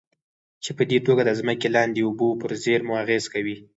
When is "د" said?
1.25-1.31